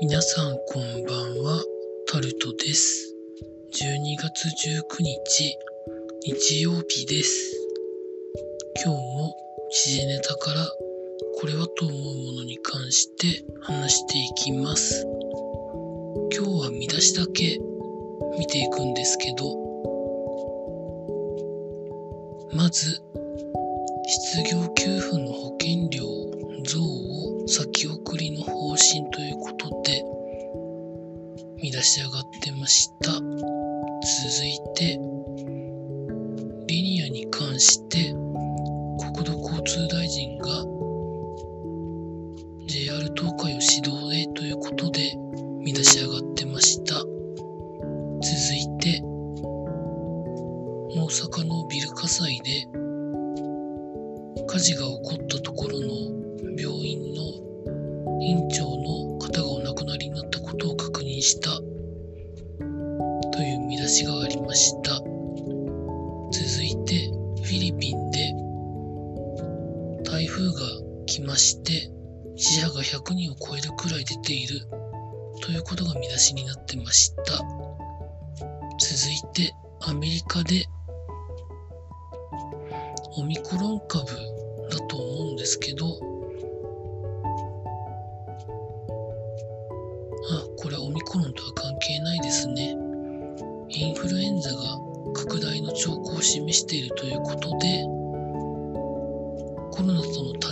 [0.00, 1.62] 皆さんこんばんは、
[2.08, 3.14] タルトです。
[3.72, 5.56] 12月19日、
[6.24, 7.56] 日曜日です。
[8.84, 9.36] 今日も
[9.70, 10.66] 時事ネタから
[11.40, 15.06] これはと思うものに関して話していきます。
[16.36, 17.60] 今日は見出しだけ
[18.36, 19.44] 見ていくんですけど、
[22.52, 23.00] まず、
[24.06, 26.04] 失業給付の保険料
[26.64, 27.93] 増を先送
[31.84, 33.12] し上がってました。
[33.12, 33.22] 続
[34.42, 34.98] いて、
[36.66, 38.12] リニアに関して
[38.98, 40.48] 国土交通大臣が
[42.66, 45.14] JR 東海を指導へということで
[45.60, 46.94] 見出し上がってました。
[46.94, 47.06] 続
[48.54, 49.02] いて、
[50.96, 52.66] 大阪のビル火災で
[54.46, 55.88] 火事が起こったところの
[56.58, 57.44] 病院の
[58.22, 61.50] 院長の方がお亡くなりになったことを確認した
[63.84, 64.94] 出しがありました。
[64.94, 65.04] 続
[66.64, 67.10] いて、
[67.42, 68.32] フィリピンで
[70.10, 70.52] 台風が
[71.04, 71.90] 来まして
[72.34, 74.60] 死者が100人を超えるくらい出ている
[75.42, 77.24] ということが見出しになってました。
[77.34, 77.42] 続
[79.12, 80.64] いて、アメリカで
[83.18, 84.06] オミクロン株
[84.70, 85.86] だと思うんですけど、
[90.30, 91.52] あ、これオミクロンとは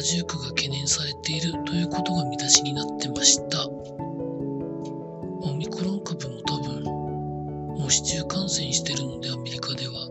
[0.02, 3.68] 重苦が懸念されているということが見出しになってました。
[3.68, 10.08] オミクロン株も多分、もう市中感染してるのでアメリカでは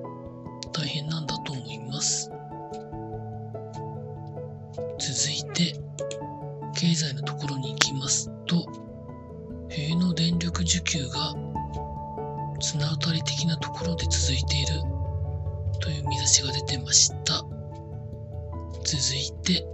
[0.74, 2.30] 大変なんだと思います。
[5.00, 5.74] 続いて、
[6.76, 8.66] 経済のところに行きますと、
[9.70, 11.34] 冬の電力需給が
[12.60, 14.82] 綱渡り的なところで続いている
[15.80, 17.44] という見出しが出てました。
[18.84, 19.66] 続いて、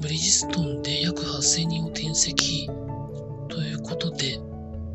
[0.00, 2.68] ブリヂストンで約8000人を転籍
[3.48, 4.38] ということで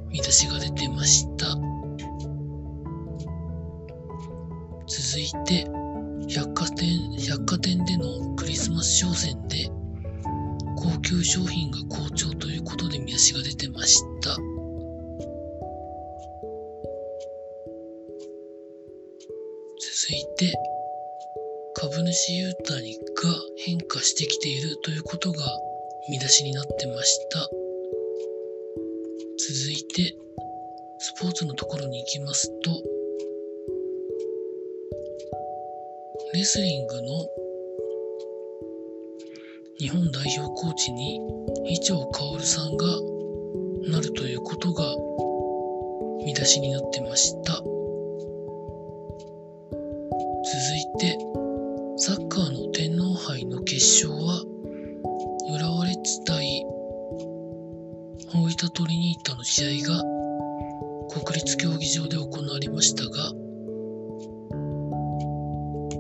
[0.10, 1.48] 見出しが出てました。
[4.88, 5.68] 続いて、
[6.30, 9.70] 百貨店、百貨店でのクリスマス商戦で
[10.78, 14.36] 高級商品が好調ということで見出しが出てました。
[19.80, 20.54] 続いて、
[21.80, 25.38] 株主優待が変化してきているということが
[26.10, 27.48] 見出しになってました。
[29.38, 30.16] 続いて、
[30.98, 32.72] スポーツのところに行きますと、
[36.34, 37.02] レスリングの
[39.78, 41.22] 日本代表コーチに
[41.68, 42.88] 伊調薫さんが
[43.92, 44.84] なるということが
[46.26, 47.77] 見出しになってました。
[58.48, 60.02] 大分トリニータの試合が
[61.10, 63.34] 国立競技場で行われましたが、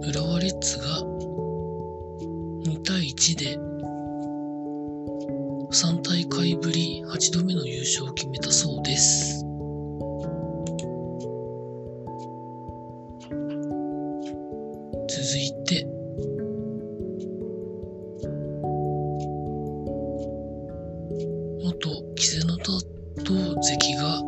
[0.07, 1.01] 浦和レッズが
[2.63, 3.57] 2対1で
[5.73, 9.36] 3大会ぶり8度目の優勝を決めたそうです。
[21.59, 22.81] 元稀勢の里
[23.61, 24.21] 関が。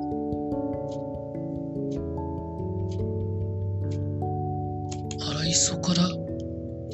[5.31, 6.09] 荒磯から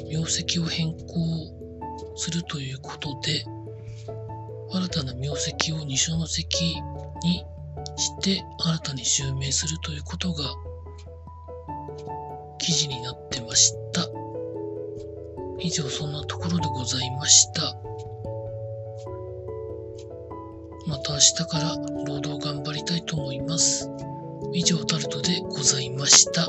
[0.08, 3.44] 名跡を変更するということで
[4.70, 6.82] 新たな名跡を二所ノ関
[7.22, 7.44] に
[7.96, 10.44] して新たに襲名するということが
[12.58, 14.06] 記事になってました。
[15.58, 17.85] 以上そんなところでございました。
[20.86, 23.90] また明日から労働頑張りたいと思います。
[24.52, 26.48] 以上タルトでございました。